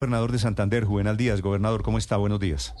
Gobernador 0.00 0.30
de 0.30 0.38
Santander, 0.38 0.84
Juvenal 0.84 1.16
Díaz. 1.16 1.42
Gobernador, 1.42 1.82
¿cómo 1.82 1.98
está? 1.98 2.16
Buenos 2.16 2.38
días. 2.38 2.72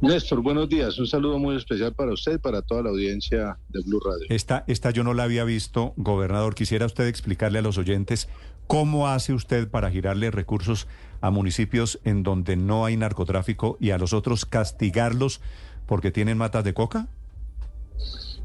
Néstor, 0.00 0.40
buenos 0.40 0.66
días. 0.66 0.98
Un 0.98 1.06
saludo 1.06 1.38
muy 1.38 1.56
especial 1.56 1.92
para 1.92 2.10
usted 2.10 2.36
y 2.36 2.38
para 2.38 2.62
toda 2.62 2.84
la 2.84 2.88
audiencia 2.88 3.58
de 3.68 3.82
Blue 3.82 4.00
Radio. 4.00 4.24
Esta, 4.30 4.64
esta 4.66 4.90
yo 4.92 5.04
no 5.04 5.12
la 5.12 5.24
había 5.24 5.44
visto, 5.44 5.92
gobernador. 5.98 6.54
Quisiera 6.54 6.86
usted 6.86 7.06
explicarle 7.06 7.58
a 7.58 7.62
los 7.62 7.76
oyentes 7.76 8.30
cómo 8.66 9.08
hace 9.08 9.34
usted 9.34 9.68
para 9.68 9.90
girarle 9.90 10.30
recursos 10.30 10.88
a 11.20 11.30
municipios 11.30 12.00
en 12.02 12.22
donde 12.22 12.56
no 12.56 12.86
hay 12.86 12.96
narcotráfico 12.96 13.76
y 13.78 13.90
a 13.90 13.98
los 13.98 14.14
otros 14.14 14.46
castigarlos 14.46 15.42
porque 15.84 16.10
tienen 16.12 16.38
matas 16.38 16.64
de 16.64 16.72
coca. 16.72 17.08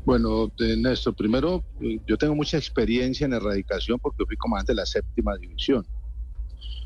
Bueno, 0.03 0.51
eh, 0.59 0.75
Néstor, 0.77 1.15
primero, 1.15 1.63
eh, 1.79 2.01
yo 2.05 2.17
tengo 2.17 2.35
mucha 2.35 2.57
experiencia 2.57 3.23
en 3.23 3.31
erradicación 3.31 3.97
porque 3.97 4.25
fui 4.25 4.35
comandante 4.35 4.73
de 4.73 4.75
la 4.75 4.85
séptima 4.85 5.37
división. 5.37 5.87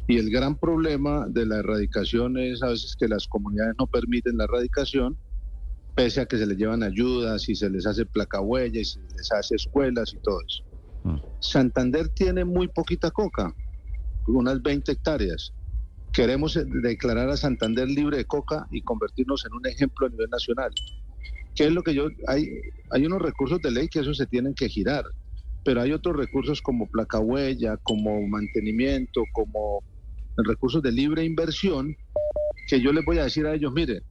Y 0.07 0.17
el 0.17 0.29
gran 0.29 0.57
problema 0.57 1.25
de 1.29 1.45
la 1.45 1.59
erradicación 1.59 2.37
es 2.37 2.61
a 2.63 2.69
veces 2.69 2.95
que 2.97 3.07
las 3.07 3.27
comunidades 3.27 3.75
no 3.79 3.87
permiten 3.87 4.37
la 4.37 4.45
erradicación, 4.45 5.17
pese 5.95 6.21
a 6.21 6.25
que 6.25 6.37
se 6.37 6.45
les 6.45 6.57
llevan 6.57 6.83
ayudas 6.83 7.47
y 7.49 7.55
se 7.55 7.69
les 7.69 7.85
hace 7.85 8.05
placa 8.05 8.41
huella 8.41 8.81
y 8.81 8.85
se 8.85 8.99
les 8.99 9.31
hace 9.31 9.55
escuelas 9.55 10.13
y 10.13 10.17
todo 10.19 10.39
eso. 10.47 10.63
Mm. 11.03 11.17
Santander 11.39 12.09
tiene 12.09 12.45
muy 12.45 12.67
poquita 12.67 13.11
coca, 13.11 13.53
unas 14.27 14.61
20 14.61 14.91
hectáreas. 14.91 15.53
Queremos 16.11 16.59
declarar 16.83 17.29
a 17.29 17.37
Santander 17.37 17.89
libre 17.89 18.17
de 18.17 18.25
coca 18.25 18.67
y 18.69 18.81
convertirnos 18.81 19.45
en 19.45 19.53
un 19.53 19.65
ejemplo 19.65 20.07
a 20.07 20.09
nivel 20.09 20.29
nacional. 20.29 20.71
¿Qué 21.55 21.65
es 21.65 21.71
lo 21.71 21.83
que 21.83 21.93
yo 21.93 22.07
hay 22.27 22.47
hay 22.91 23.05
unos 23.05 23.21
recursos 23.21 23.59
de 23.61 23.71
ley 23.71 23.87
que 23.87 23.99
eso 23.99 24.13
se 24.13 24.27
tienen 24.27 24.53
que 24.53 24.69
girar, 24.69 25.05
pero 25.63 25.81
hay 25.81 25.91
otros 25.91 26.15
recursos 26.15 26.61
como 26.61 26.87
placa 26.87 27.19
huella, 27.19 27.77
como 27.77 28.25
mantenimiento, 28.27 29.23
como 29.33 29.83
recursos 30.37 30.81
de 30.81 30.91
libre 30.91 31.23
inversión, 31.23 31.95
que 32.67 32.81
yo 32.81 32.91
les 32.91 33.05
voy 33.05 33.19
a 33.19 33.25
decir 33.25 33.45
a 33.45 33.53
ellos, 33.53 33.71
mire, 33.73 34.01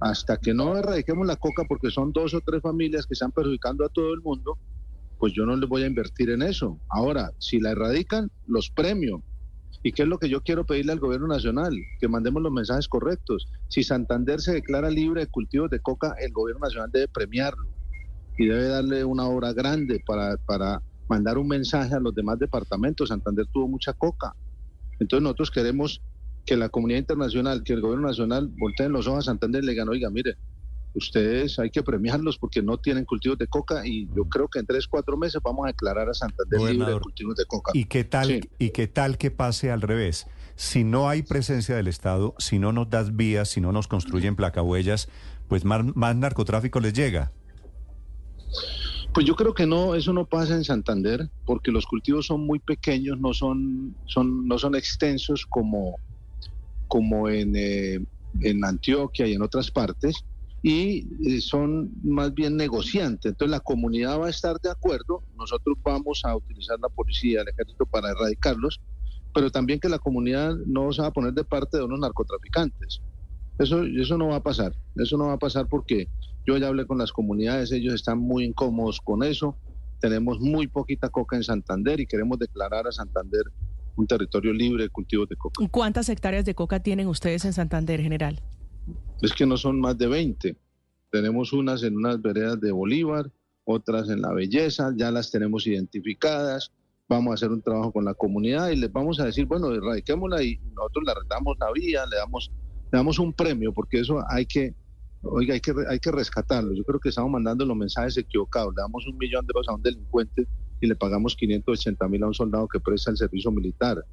hasta 0.00 0.36
que 0.36 0.54
no 0.54 0.76
erradiquemos 0.76 1.26
la 1.26 1.36
coca, 1.36 1.64
porque 1.64 1.90
son 1.90 2.12
dos 2.12 2.34
o 2.34 2.40
tres 2.40 2.62
familias 2.62 3.06
que 3.06 3.14
están 3.14 3.32
perjudicando 3.32 3.84
a 3.84 3.88
todo 3.88 4.14
el 4.14 4.20
mundo, 4.20 4.56
pues 5.18 5.32
yo 5.34 5.44
no 5.44 5.56
les 5.56 5.68
voy 5.68 5.82
a 5.82 5.86
invertir 5.86 6.30
en 6.30 6.42
eso. 6.42 6.80
Ahora, 6.88 7.30
si 7.38 7.60
la 7.60 7.72
erradican, 7.72 8.30
los 8.46 8.70
premio. 8.70 9.22
¿Y 9.82 9.92
qué 9.92 10.02
es 10.02 10.08
lo 10.08 10.18
que 10.18 10.28
yo 10.28 10.42
quiero 10.42 10.64
pedirle 10.64 10.92
al 10.92 11.00
gobierno 11.00 11.26
nacional? 11.26 11.74
Que 12.00 12.08
mandemos 12.08 12.42
los 12.42 12.52
mensajes 12.52 12.86
correctos. 12.86 13.48
Si 13.68 13.82
Santander 13.82 14.40
se 14.40 14.52
declara 14.52 14.90
libre 14.90 15.22
de 15.22 15.26
cultivos 15.26 15.70
de 15.70 15.80
coca, 15.80 16.14
el 16.18 16.32
gobierno 16.32 16.64
nacional 16.64 16.90
debe 16.92 17.08
premiarlo 17.08 17.79
y 18.38 18.46
debe 18.46 18.68
darle 18.68 19.04
una 19.04 19.26
obra 19.26 19.52
grande 19.52 20.02
para, 20.06 20.36
para 20.38 20.82
mandar 21.08 21.38
un 21.38 21.48
mensaje 21.48 21.94
a 21.94 22.00
los 22.00 22.14
demás 22.14 22.38
departamentos. 22.38 23.08
Santander 23.08 23.46
tuvo 23.52 23.68
mucha 23.68 23.92
coca, 23.92 24.34
entonces 24.98 25.22
nosotros 25.22 25.50
queremos 25.50 26.00
que 26.46 26.56
la 26.56 26.68
comunidad 26.68 27.00
internacional, 27.00 27.62
que 27.62 27.72
el 27.72 27.80
gobierno 27.80 28.08
nacional 28.08 28.50
volteen 28.58 28.92
los 28.92 29.06
ojos 29.06 29.26
a 29.26 29.30
Santander 29.30 29.62
y 29.62 29.66
le 29.66 29.72
digan, 29.72 29.88
oiga, 29.88 30.10
mire, 30.10 30.36
ustedes 30.94 31.58
hay 31.58 31.70
que 31.70 31.82
premiarlos 31.82 32.38
porque 32.38 32.62
no 32.62 32.78
tienen 32.78 33.04
cultivos 33.04 33.38
de 33.38 33.46
coca 33.46 33.86
y 33.86 34.08
yo 34.14 34.24
creo 34.24 34.48
que 34.48 34.58
en 34.58 34.66
tres, 34.66 34.86
cuatro 34.86 35.16
meses 35.16 35.40
vamos 35.44 35.64
a 35.64 35.68
declarar 35.68 36.08
a 36.08 36.14
Santander 36.14 36.60
libre 36.60 36.92
de 36.94 37.00
cultivos 37.00 37.36
de 37.36 37.44
coca. 37.46 37.72
¿Y 37.74 37.84
qué 37.84 38.04
tal, 38.04 38.48
y 38.58 38.70
qué 38.70 38.88
tal 38.88 39.18
que 39.18 39.30
pase 39.30 39.70
al 39.70 39.82
revés? 39.82 40.26
Si 40.56 40.84
no 40.84 41.08
hay 41.08 41.22
presencia 41.22 41.76
del 41.76 41.88
Estado, 41.88 42.34
si 42.38 42.58
no 42.58 42.72
nos 42.72 42.90
das 42.90 43.16
vías, 43.16 43.48
si 43.48 43.60
no 43.60 43.72
nos 43.72 43.88
construyen 43.88 44.36
placahuellas, 44.36 45.08
pues 45.48 45.64
más, 45.64 45.84
más 45.94 46.16
narcotráfico 46.16 46.80
les 46.80 46.92
llega. 46.92 47.32
Pues 49.12 49.26
yo 49.26 49.34
creo 49.34 49.52
que 49.54 49.66
no, 49.66 49.96
eso 49.96 50.12
no 50.12 50.24
pasa 50.24 50.54
en 50.54 50.64
Santander, 50.64 51.28
porque 51.44 51.72
los 51.72 51.84
cultivos 51.84 52.26
son 52.26 52.46
muy 52.46 52.60
pequeños, 52.60 53.18
no 53.18 53.34
son, 53.34 53.96
son, 54.04 54.46
no 54.46 54.56
son 54.56 54.76
extensos 54.76 55.44
como, 55.48 55.98
como 56.86 57.28
en, 57.28 57.56
eh, 57.56 57.98
en 58.40 58.64
Antioquia 58.64 59.26
y 59.26 59.32
en 59.32 59.42
otras 59.42 59.70
partes, 59.70 60.16
y 60.62 61.08
eh, 61.26 61.40
son 61.40 61.90
más 62.04 62.32
bien 62.34 62.56
negociantes. 62.56 63.30
Entonces 63.30 63.50
la 63.50 63.60
comunidad 63.60 64.20
va 64.20 64.28
a 64.28 64.30
estar 64.30 64.56
de 64.62 64.70
acuerdo, 64.70 65.24
nosotros 65.34 65.76
vamos 65.82 66.20
a 66.24 66.36
utilizar 66.36 66.78
la 66.80 66.88
policía, 66.88 67.40
el 67.40 67.48
ejército 67.48 67.86
para 67.86 68.10
erradicarlos, 68.10 68.80
pero 69.34 69.50
también 69.50 69.80
que 69.80 69.88
la 69.88 69.98
comunidad 69.98 70.54
no 70.66 70.92
se 70.92 71.02
va 71.02 71.08
a 71.08 71.12
poner 71.12 71.32
de 71.32 71.44
parte 71.44 71.78
de 71.78 71.84
unos 71.84 71.98
narcotraficantes. 71.98 73.00
Eso, 73.60 73.82
eso 73.84 74.16
no 74.16 74.28
va 74.28 74.36
a 74.36 74.42
pasar, 74.42 74.74
eso 74.96 75.18
no 75.18 75.26
va 75.26 75.34
a 75.34 75.38
pasar 75.38 75.68
porque 75.68 76.08
yo 76.46 76.56
ya 76.56 76.68
hablé 76.68 76.86
con 76.86 76.96
las 76.96 77.12
comunidades, 77.12 77.70
ellos 77.72 77.92
están 77.94 78.18
muy 78.18 78.44
incómodos 78.44 79.00
con 79.00 79.22
eso. 79.22 79.56
Tenemos 80.00 80.40
muy 80.40 80.66
poquita 80.66 81.10
coca 81.10 81.36
en 81.36 81.44
Santander 81.44 82.00
y 82.00 82.06
queremos 82.06 82.38
declarar 82.38 82.86
a 82.86 82.92
Santander 82.92 83.42
un 83.96 84.06
territorio 84.06 84.54
libre 84.54 84.84
de 84.84 84.88
cultivos 84.88 85.28
de 85.28 85.36
coca. 85.36 85.62
¿Cuántas 85.70 86.08
hectáreas 86.08 86.46
de 86.46 86.54
coca 86.54 86.80
tienen 86.80 87.06
ustedes 87.06 87.44
en 87.44 87.52
Santander, 87.52 88.00
general? 88.00 88.40
Es 89.20 89.34
que 89.34 89.44
no 89.44 89.58
son 89.58 89.78
más 89.78 89.98
de 89.98 90.06
20. 90.06 90.56
Tenemos 91.10 91.52
unas 91.52 91.82
en 91.82 91.96
unas 91.96 92.22
veredas 92.22 92.58
de 92.60 92.72
Bolívar, 92.72 93.30
otras 93.64 94.08
en 94.08 94.22
La 94.22 94.32
Belleza, 94.32 94.92
ya 94.96 95.10
las 95.10 95.30
tenemos 95.30 95.66
identificadas. 95.66 96.72
Vamos 97.08 97.32
a 97.32 97.34
hacer 97.34 97.50
un 97.50 97.60
trabajo 97.60 97.92
con 97.92 98.04
la 98.04 98.14
comunidad 98.14 98.70
y 98.70 98.76
les 98.76 98.90
vamos 98.90 99.20
a 99.20 99.26
decir, 99.26 99.44
bueno, 99.44 99.70
erradiquémosla 99.74 100.42
y 100.42 100.56
nosotros 100.74 101.04
le 101.04 101.12
damos 101.28 101.58
la 101.58 101.72
vía, 101.72 102.06
le 102.06 102.16
damos, 102.16 102.50
damos 102.90 103.18
un 103.18 103.32
premio, 103.32 103.72
porque 103.72 104.00
eso 104.00 104.22
hay 104.28 104.46
que 104.46 104.74
oiga, 105.22 105.54
hay 105.54 105.60
que, 105.60 105.74
hay 105.88 105.98
que 105.98 106.10
rescatarlo. 106.10 106.72
Yo 106.74 106.84
creo 106.84 107.00
que 107.00 107.10
estamos 107.10 107.30
mandando 107.30 107.64
los 107.64 107.76
mensajes 107.76 108.16
equivocados. 108.16 108.74
Le 108.74 108.82
damos 108.82 109.06
un 109.06 109.18
millón 109.18 109.46
de 109.46 109.52
pesos 109.52 109.68
a 109.68 109.74
un 109.74 109.82
delincuente 109.82 110.46
y 110.80 110.86
le 110.86 110.96
pagamos 110.96 111.36
580 111.36 112.08
mil 112.08 112.22
a 112.22 112.28
un 112.28 112.34
soldado 112.34 112.66
que 112.68 112.80
presta 112.80 113.10
el 113.10 113.16
servicio 113.16 113.50
militar. 113.50 114.04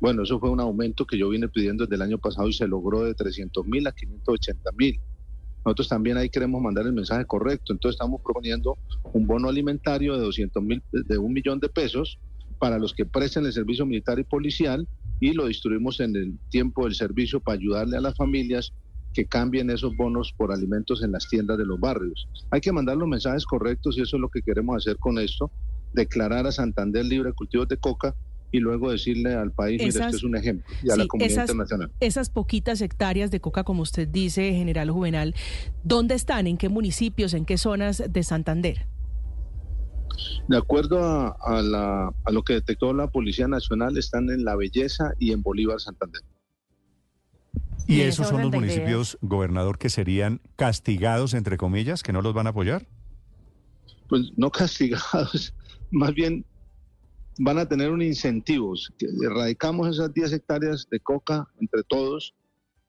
Bueno, 0.00 0.22
eso 0.22 0.40
fue 0.40 0.50
un 0.50 0.60
aumento 0.60 1.06
que 1.06 1.18
yo 1.18 1.28
vine 1.28 1.48
pidiendo 1.48 1.84
desde 1.84 1.96
el 1.96 2.02
año 2.02 2.18
pasado 2.18 2.48
y 2.48 2.52
se 2.52 2.66
logró 2.66 3.04
de 3.04 3.14
300 3.14 3.66
mil 3.66 3.86
a 3.86 3.92
580 3.92 4.70
mil. 4.72 4.98
Nosotros 5.64 5.88
también 5.88 6.16
ahí 6.16 6.30
queremos 6.30 6.60
mandar 6.62 6.86
el 6.86 6.94
mensaje 6.94 7.26
correcto. 7.26 7.72
Entonces 7.72 7.96
estamos 7.96 8.20
proponiendo 8.22 8.78
un 9.12 9.26
bono 9.26 9.48
alimentario 9.48 10.14
de 10.14 10.20
200 10.20 10.62
mil, 10.62 10.82
de 10.90 11.18
un 11.18 11.32
millón 11.32 11.60
de 11.60 11.68
pesos 11.68 12.18
para 12.58 12.78
los 12.78 12.94
que 12.94 13.04
presten 13.04 13.44
el 13.44 13.52
servicio 13.52 13.84
militar 13.84 14.18
y 14.18 14.24
policial 14.24 14.88
y 15.20 15.34
lo 15.34 15.46
distribuimos 15.46 16.00
en 16.00 16.16
el 16.16 16.38
tiempo 16.48 16.84
del 16.84 16.94
servicio 16.94 17.40
para 17.40 17.58
ayudarle 17.58 17.98
a 17.98 18.00
las 18.00 18.16
familias 18.16 18.72
que 19.12 19.26
cambien 19.26 19.70
esos 19.70 19.96
bonos 19.96 20.32
por 20.36 20.52
alimentos 20.52 21.02
en 21.02 21.12
las 21.12 21.28
tiendas 21.28 21.58
de 21.58 21.66
los 21.66 21.78
barrios. 21.78 22.28
Hay 22.50 22.60
que 22.60 22.72
mandar 22.72 22.96
los 22.96 23.08
mensajes 23.08 23.44
correctos 23.44 23.98
y 23.98 24.02
eso 24.02 24.16
es 24.16 24.20
lo 24.20 24.28
que 24.28 24.42
queremos 24.42 24.76
hacer 24.76 24.96
con 24.98 25.18
esto, 25.18 25.50
declarar 25.92 26.46
a 26.46 26.52
Santander 26.52 27.04
libre 27.04 27.30
de 27.30 27.34
cultivos 27.34 27.68
de 27.68 27.76
coca 27.76 28.14
y 28.52 28.58
luego 28.58 28.90
decirle 28.90 29.34
al 29.34 29.52
país, 29.52 29.80
mire, 29.80 29.90
esto 29.90 30.16
es 30.16 30.24
un 30.24 30.36
ejemplo, 30.36 30.64
y 30.82 30.90
a 30.90 30.96
la 30.96 31.06
comunidad 31.06 31.42
internacional. 31.42 31.92
Esas 32.00 32.30
poquitas 32.30 32.80
hectáreas 32.80 33.30
de 33.30 33.40
coca, 33.40 33.62
como 33.62 33.82
usted 33.82 34.08
dice, 34.08 34.52
general 34.52 34.90
Juvenal, 34.90 35.34
¿dónde 35.84 36.16
están? 36.16 36.46
¿En 36.46 36.56
qué 36.56 36.68
municipios? 36.68 37.34
¿En 37.34 37.44
qué 37.44 37.58
zonas 37.58 38.02
de 38.08 38.22
Santander? 38.22 38.86
De 40.48 40.56
acuerdo 40.56 41.00
a, 41.00 41.34
a 42.24 42.30
lo 42.32 42.42
que 42.42 42.54
detectó 42.54 42.92
la 42.92 43.08
Policía 43.08 43.48
Nacional, 43.48 43.96
están 43.96 44.30
en 44.30 44.44
La 44.44 44.56
Belleza 44.56 45.12
y 45.18 45.32
en 45.32 45.42
Bolívar, 45.42 45.80
Santander. 45.80 46.22
¿Y 47.86 48.02
esos 48.02 48.28
son 48.28 48.42
los 48.42 48.52
municipios, 48.52 49.18
gobernador, 49.20 49.76
que 49.76 49.90
serían 49.90 50.40
castigados, 50.54 51.34
entre 51.34 51.56
comillas, 51.56 52.04
que 52.04 52.12
no 52.12 52.22
los 52.22 52.34
van 52.34 52.46
a 52.46 52.50
apoyar? 52.50 52.86
Pues 54.08 54.30
no 54.36 54.50
castigados, 54.52 55.52
más 55.90 56.14
bien 56.14 56.44
van 57.40 57.58
a 57.58 57.66
tener 57.66 57.90
un 57.90 58.02
incentivo. 58.02 58.74
Erradicamos 59.24 59.88
esas 59.88 60.12
10 60.12 60.32
hectáreas 60.34 60.86
de 60.90 61.00
coca 61.00 61.48
entre 61.60 61.82
todos 61.82 62.34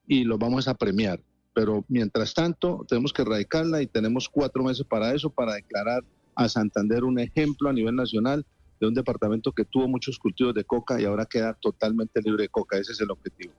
y 0.06 0.24
los 0.24 0.38
vamos 0.38 0.68
a 0.68 0.74
premiar. 0.74 1.20
Pero 1.54 1.84
mientras 1.88 2.32
tanto, 2.32 2.84
tenemos 2.88 3.12
que 3.12 3.22
erradicarla 3.22 3.82
y 3.82 3.86
tenemos 3.86 4.28
cuatro 4.28 4.62
meses 4.62 4.86
para 4.88 5.14
eso, 5.14 5.30
para 5.30 5.54
declarar 5.54 6.04
a 6.34 6.48
Santander 6.48 7.04
un 7.04 7.18
ejemplo 7.18 7.68
a 7.68 7.72
nivel 7.72 7.94
nacional 7.94 8.44
de 8.80 8.88
un 8.88 8.94
departamento 8.94 9.52
que 9.52 9.64
tuvo 9.64 9.88
muchos 9.88 10.18
cultivos 10.18 10.54
de 10.54 10.64
coca 10.64 11.00
y 11.00 11.04
ahora 11.04 11.26
queda 11.26 11.54
totalmente 11.54 12.20
libre 12.20 12.44
de 12.44 12.48
coca. 12.48 12.78
Ese 12.78 12.92
es 12.92 13.00
el 13.00 13.10
objetivo. 13.10 13.52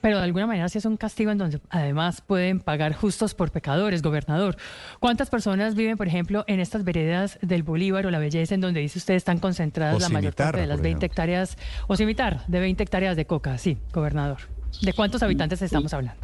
Pero 0.00 0.16
de 0.16 0.24
alguna 0.24 0.46
manera 0.46 0.68
sí 0.68 0.78
es 0.78 0.84
un 0.84 0.96
castigo 0.96 1.30
en 1.30 1.38
donde 1.38 1.60
además 1.70 2.20
pueden 2.20 2.58
pagar 2.58 2.92
justos 2.94 3.34
por 3.34 3.52
pecadores, 3.52 4.02
gobernador. 4.02 4.56
¿Cuántas 4.98 5.30
personas 5.30 5.76
viven, 5.76 5.96
por 5.96 6.08
ejemplo, 6.08 6.44
en 6.48 6.58
estas 6.58 6.82
veredas 6.82 7.38
del 7.40 7.62
Bolívar 7.62 8.04
o 8.06 8.10
la 8.10 8.18
Belleza, 8.18 8.54
en 8.54 8.60
donde 8.60 8.80
dice 8.80 8.98
usted 8.98 9.14
están 9.14 9.38
concentradas 9.38 10.00
la 10.00 10.08
mayor 10.08 10.34
parte 10.34 10.60
de 10.60 10.66
las 10.66 10.80
20 10.80 11.06
hectáreas, 11.06 11.56
o 11.86 11.96
cimitar, 11.96 12.44
de 12.48 12.58
20 12.58 12.82
hectáreas 12.82 13.16
de 13.16 13.26
coca? 13.26 13.58
Sí, 13.58 13.78
gobernador. 13.92 14.38
¿De 14.82 14.92
cuántos 14.92 15.22
habitantes 15.22 15.62
estamos 15.62 15.94
hablando? 15.94 16.20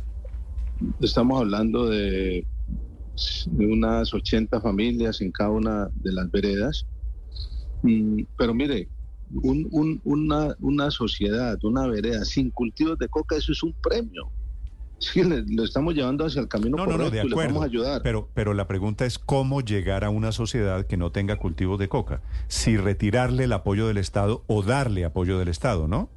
Estamos 1.00 1.40
hablando 1.40 1.86
de, 1.86 2.44
de 3.46 3.66
unas 3.66 4.12
80 4.12 4.60
familias 4.60 5.20
en 5.20 5.32
cada 5.32 5.50
una 5.50 5.88
de 5.94 6.12
las 6.12 6.30
veredas. 6.30 6.86
Mm, 7.82 8.22
pero 8.36 8.54
mire, 8.54 8.88
una, 9.32 10.54
una 10.60 10.90
sociedad, 10.90 11.58
una 11.62 11.86
vereda 11.86 12.24
sin 12.24 12.50
cultivos 12.50 12.98
de 12.98 13.08
coca, 13.08 13.36
eso 13.36 13.52
es 13.52 13.62
un 13.62 13.74
premio. 13.82 14.30
Sí, 15.02 15.20
lo 15.24 15.64
estamos 15.64 15.94
llevando 15.94 16.24
hacia 16.24 16.40
el 16.40 16.46
camino 16.46 16.76
correcto 16.76 17.26
y 17.26 17.28
le 17.28 17.34
vamos 17.34 17.62
a 17.62 17.66
ayudar. 17.66 18.02
Pero, 18.04 18.28
pero 18.34 18.54
la 18.54 18.68
pregunta 18.68 19.04
es 19.04 19.18
cómo 19.18 19.60
llegar 19.60 20.04
a 20.04 20.10
una 20.10 20.30
sociedad 20.30 20.86
que 20.86 20.96
no 20.96 21.10
tenga 21.10 21.38
cultivos 21.38 21.80
de 21.80 21.88
coca. 21.88 22.22
Si 22.46 22.76
retirarle 22.76 23.44
el 23.44 23.52
apoyo 23.52 23.88
del 23.88 23.96
Estado 23.96 24.44
o 24.46 24.62
darle 24.62 25.04
apoyo 25.04 25.40
del 25.40 25.48
Estado, 25.48 25.88
¿no? 25.88 26.08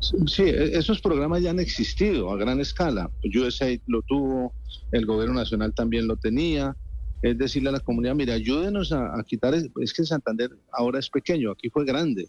Sí, 0.00 0.42
e, 0.42 0.78
esos 0.78 1.00
programas 1.00 1.42
ya 1.42 1.50
han 1.50 1.60
existido 1.60 2.30
a 2.30 2.36
gran 2.36 2.60
escala. 2.60 3.10
USAID 3.24 3.80
lo 3.86 4.02
tuvo, 4.02 4.52
el 4.92 5.06
gobierno 5.06 5.34
nacional 5.34 5.74
también 5.74 6.06
lo 6.06 6.16
tenía. 6.16 6.76
Es 7.20 7.36
decirle 7.36 7.70
a 7.70 7.72
la 7.72 7.80
comunidad, 7.80 8.14
mira, 8.14 8.34
ayúdenos 8.34 8.92
a, 8.92 9.20
quitar, 9.26 9.52
es 9.54 9.92
que 9.92 10.04
Santander 10.04 10.50
ahora 10.70 11.00
es 11.00 11.10
pequeño, 11.10 11.50
aquí 11.50 11.68
fue 11.68 11.84
grande. 11.84 12.28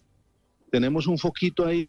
Tenemos 0.72 1.06
un 1.06 1.18
foquito 1.20 1.66
ahí 1.66 1.88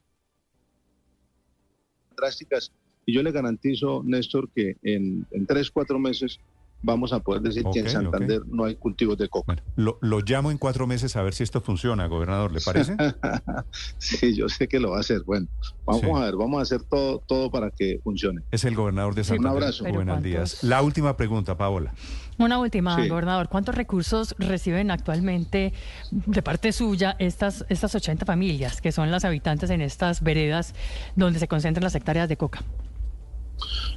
drásticas 2.14 2.70
y 3.06 3.14
yo 3.14 3.22
le 3.22 3.32
garantizo, 3.32 4.02
Néstor, 4.04 4.50
que 4.54 4.76
en, 4.82 5.26
en 5.30 5.46
tres, 5.46 5.70
cuatro 5.70 5.98
meses 5.98 6.38
vamos 6.82 7.12
a 7.12 7.20
poder 7.20 7.42
decir 7.42 7.64
que 7.72 7.80
en 7.80 7.90
Santander 7.90 8.42
no 8.46 8.64
hay 8.64 8.76
cultivos 8.76 9.18
de 9.18 9.28
coca. 9.28 9.56
lo, 9.76 10.20
llamo 10.20 10.50
en 10.50 10.58
cuatro 10.58 10.86
meses 10.86 11.16
a 11.16 11.22
ver 11.22 11.34
si 11.34 11.42
esto 11.42 11.60
funciona, 11.60 12.06
gobernador, 12.06 12.52
¿le 12.52 12.60
parece? 12.60 12.96
sí, 13.98 14.34
yo 14.34 14.48
sé 14.48 14.68
que 14.68 14.80
lo 14.80 14.90
va 14.90 14.98
a 14.98 15.00
hacer. 15.00 15.22
Bueno, 15.24 15.48
vamos 15.84 16.20
a 16.20 16.24
ver, 16.24 16.36
vamos 16.36 16.58
a 16.58 16.62
hacer 16.62 16.82
todo, 16.82 17.18
todo 17.26 17.50
para 17.50 17.70
que 17.70 18.00
funcione. 18.02 18.42
Es 18.50 18.64
el 18.64 18.74
gobernador 18.74 19.14
de 19.14 19.24
Santander. 19.24 19.50
Un 19.50 19.58
abrazo. 19.62 19.84
Buenos 19.84 20.22
días. 20.22 20.62
La 20.62 20.82
última 20.82 21.16
pregunta, 21.16 21.56
Paola. 21.56 21.92
Una 22.38 22.58
última, 22.58 22.96
gobernador. 23.06 23.48
¿Cuántos 23.50 23.74
recursos 23.74 24.34
reciben 24.38 24.90
actualmente 24.90 25.74
de 26.10 26.42
parte 26.42 26.72
suya 26.72 27.14
estas, 27.18 27.66
estas 27.68 27.94
80 27.94 28.24
familias 28.24 28.80
que 28.80 28.92
son 28.92 29.10
las 29.10 29.26
habitantes 29.26 29.68
en 29.68 29.82
estas 29.82 30.22
veredas 30.22 30.74
donde 31.16 31.38
se 31.38 31.48
concentran 31.48 31.84
las 31.84 31.94
hectáreas 31.94 32.30
de 32.30 32.38
coca? 32.38 32.62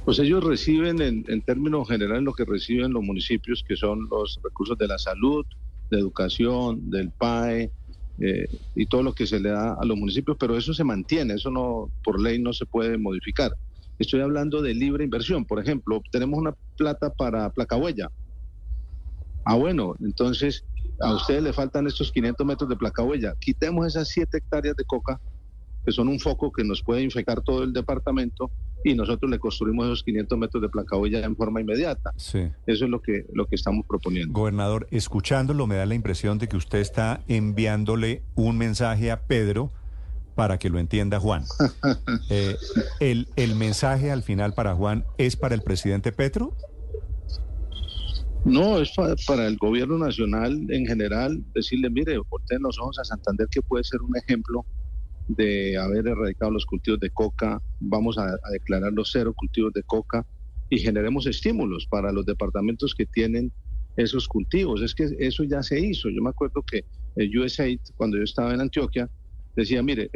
Pues 0.04 0.18
ellos 0.18 0.44
reciben 0.44 1.00
en, 1.00 1.42
términos 1.42 1.88
generales 1.88 2.22
lo 2.22 2.34
que 2.34 2.44
reciben 2.44 2.92
los 2.92 3.02
municipios, 3.02 3.64
que 3.66 3.74
son 3.74 4.06
los 4.10 4.38
recursos 4.42 4.76
de 4.76 4.86
la 4.86 4.98
salud, 4.98 5.46
de 5.90 5.98
educación, 5.98 6.90
del 6.90 7.10
PAE 7.10 7.70
eh, 8.18 8.46
y 8.74 8.86
todo 8.86 9.02
lo 9.02 9.14
que 9.14 9.26
se 9.26 9.40
le 9.40 9.48
da 9.48 9.74
a 9.80 9.84
los 9.84 9.96
municipios, 9.96 10.36
pero 10.38 10.58
eso 10.58 10.74
se 10.74 10.84
mantiene, 10.84 11.34
eso 11.34 11.50
no 11.50 11.90
por 12.04 12.20
ley 12.20 12.38
no 12.38 12.52
se 12.52 12.66
puede 12.66 12.98
modificar. 12.98 13.52
Estoy 13.98 14.20
hablando 14.20 14.60
de 14.60 14.74
libre 14.74 15.04
inversión, 15.04 15.46
por 15.46 15.58
ejemplo, 15.58 16.02
tenemos 16.10 16.38
una 16.38 16.54
plata 16.76 17.10
para 17.10 17.48
placa 17.50 17.76
huella. 17.76 18.10
Ah, 19.44 19.56
bueno, 19.56 19.94
entonces 20.00 20.64
a 21.00 21.14
ustedes 21.14 21.42
le 21.42 21.52
faltan 21.52 21.86
estos 21.86 22.12
500 22.12 22.46
metros 22.46 22.68
de 22.68 22.76
placa 22.76 23.02
huella. 23.02 23.34
Quitemos 23.40 23.86
esas 23.86 24.08
7 24.08 24.36
hectáreas 24.36 24.76
de 24.76 24.84
coca, 24.84 25.18
que 25.84 25.92
son 25.92 26.08
un 26.08 26.20
foco 26.20 26.52
que 26.52 26.64
nos 26.64 26.82
puede 26.82 27.02
infectar 27.02 27.42
todo 27.42 27.62
el 27.62 27.72
departamento, 27.72 28.50
y 28.84 28.94
nosotros 28.94 29.30
le 29.30 29.38
construimos 29.38 29.86
esos 29.86 30.02
500 30.04 30.38
metros 30.38 30.62
de 30.62 30.68
placa 30.68 30.96
ya 31.10 31.20
en 31.20 31.34
forma 31.34 31.60
inmediata. 31.60 32.12
Sí. 32.16 32.50
Eso 32.66 32.84
es 32.84 32.90
lo 32.90 33.00
que, 33.00 33.26
lo 33.32 33.46
que 33.46 33.56
estamos 33.56 33.84
proponiendo. 33.86 34.32
Gobernador, 34.32 34.86
escuchándolo 34.90 35.66
me 35.66 35.76
da 35.76 35.86
la 35.86 35.94
impresión 35.94 36.38
de 36.38 36.48
que 36.48 36.56
usted 36.56 36.78
está 36.78 37.22
enviándole 37.26 38.22
un 38.34 38.58
mensaje 38.58 39.10
a 39.10 39.22
Pedro 39.22 39.70
para 40.34 40.58
que 40.58 40.68
lo 40.68 40.78
entienda 40.78 41.18
Juan. 41.18 41.44
Eh, 42.30 42.56
el, 43.00 43.28
¿El 43.36 43.54
mensaje 43.54 44.10
al 44.10 44.22
final 44.22 44.54
para 44.54 44.74
Juan 44.74 45.04
es 45.18 45.36
para 45.36 45.54
el 45.54 45.62
presidente 45.62 46.10
Petro? 46.10 46.56
No, 48.44 48.78
es 48.78 48.92
para, 49.26 49.46
el 49.46 49.56
gobierno 49.56 49.96
nacional 49.96 50.66
en 50.70 50.86
general, 50.86 51.42
decirle, 51.54 51.88
mire, 51.88 52.18
volteen 52.18 52.62
los 52.62 52.78
ojos 52.78 52.98
a 52.98 53.04
Santander, 53.04 53.46
que 53.50 53.62
puede 53.62 53.84
ser 53.84 54.02
un 54.02 54.14
ejemplo 54.16 54.66
de 55.28 55.78
haber 55.78 56.06
erradicado 56.06 56.50
los 56.50 56.66
cultivos 56.66 57.00
de 57.00 57.10
coca, 57.10 57.60
vamos 57.80 58.18
a, 58.18 58.36
declarar 58.52 58.92
los 58.92 59.10
cero 59.10 59.32
cultivos 59.34 59.72
de 59.72 59.82
coca 59.82 60.26
y 60.68 60.78
generemos 60.78 61.26
estímulos 61.26 61.86
para 61.86 62.12
los 62.12 62.26
departamentos 62.26 62.94
que 62.94 63.06
tienen 63.06 63.52
esos 63.96 64.28
cultivos. 64.28 64.82
Es 64.82 64.94
que 64.94 65.08
eso 65.18 65.44
ya 65.44 65.62
se 65.62 65.80
hizo. 65.80 66.08
Yo 66.10 66.22
me 66.22 66.30
acuerdo 66.30 66.62
que 66.62 66.84
el 67.16 67.38
USAID, 67.38 67.80
cuando 67.96 68.16
yo 68.16 68.24
estaba 68.24 68.52
en 68.52 68.60
Antioquia, 68.60 69.08
decía, 69.56 69.82
mire, 69.82 70.10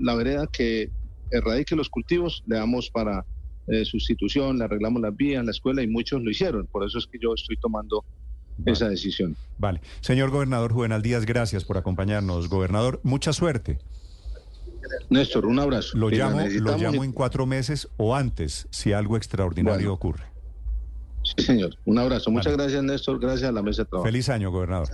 la 0.00 0.14
vereda 0.14 0.46
que 0.52 0.90
erradique 1.30 1.76
los 1.76 1.88
cultivos 1.88 2.42
le 2.46 2.56
damos 2.56 2.90
para 2.90 3.24
eh, 3.68 3.84
sustitución, 3.84 4.58
le 4.58 4.64
arreglamos 4.64 5.00
las 5.00 5.16
vías 5.16 5.44
la 5.44 5.52
escuela 5.52 5.82
y 5.82 5.86
muchos 5.86 6.22
lo 6.22 6.30
hicieron. 6.30 6.66
Por 6.66 6.84
eso 6.84 6.98
es 6.98 7.06
que 7.06 7.18
yo 7.20 7.32
estoy 7.34 7.56
tomando 7.56 8.04
esa 8.66 8.88
decisión. 8.88 9.36
Vale. 9.58 9.80
Señor 10.00 10.30
gobernador 10.30 10.72
Juvenal 10.72 11.02
Díaz, 11.02 11.24
gracias 11.24 11.64
por 11.64 11.78
acompañarnos. 11.78 12.48
Gobernador, 12.48 13.00
mucha 13.02 13.32
suerte. 13.32 13.78
Néstor, 15.12 15.46
un 15.46 15.58
abrazo. 15.58 15.96
Lo 15.96 16.08
llamo, 16.08 16.40
lo 16.46 16.76
llamo 16.76 17.04
en 17.04 17.12
cuatro 17.12 17.46
meses 17.46 17.88
o 17.96 18.14
antes 18.14 18.66
si 18.70 18.92
algo 18.92 19.16
extraordinario 19.16 19.92
ocurre. 19.92 20.24
Sí, 21.24 21.44
señor. 21.44 21.76
Un 21.84 21.98
abrazo. 21.98 22.30
Muchas 22.30 22.56
gracias, 22.56 22.82
Néstor. 22.82 23.20
Gracias 23.20 23.48
a 23.48 23.52
la 23.52 23.62
mesa 23.62 23.82
de 23.82 23.88
trabajo. 23.88 24.06
Feliz 24.06 24.28
año, 24.28 24.50
gobernador. 24.50 24.88